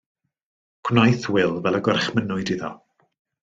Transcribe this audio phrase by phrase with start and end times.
[0.89, 2.75] Gwnaeth Wil fel y gorchmynnwyd iddo.